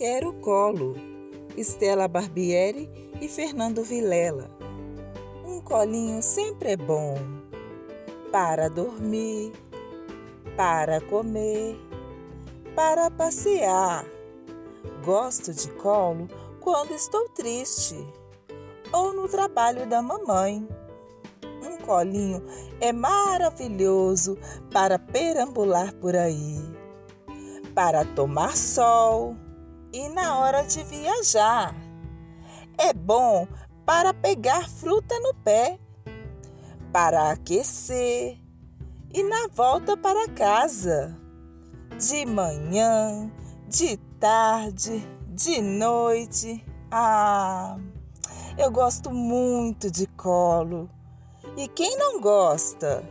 [0.00, 0.94] Quero colo.
[1.58, 4.50] Estela Barbieri e Fernando Vilela.
[5.44, 7.18] Um colinho sempre é bom
[8.32, 9.52] para dormir,
[10.56, 11.76] para comer,
[12.74, 14.06] para passear.
[15.04, 16.28] Gosto de colo
[16.60, 17.94] quando estou triste
[18.94, 20.66] ou no trabalho da mamãe.
[21.62, 22.42] Um colinho
[22.80, 24.38] é maravilhoso
[24.72, 26.58] para perambular por aí,
[27.74, 29.36] para tomar sol
[29.92, 31.74] e na hora de viajar.
[32.78, 33.46] É bom
[33.84, 35.78] para pegar fruta no pé,
[36.92, 38.38] para aquecer
[39.12, 41.16] e na volta para casa.
[41.98, 43.30] De manhã,
[43.68, 46.64] de tarde, de noite.
[46.90, 47.76] Ah,
[48.56, 50.88] eu gosto muito de colo.
[51.56, 53.04] E quem não gosta?